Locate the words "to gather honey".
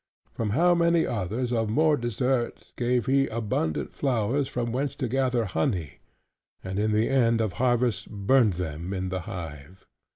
4.95-5.99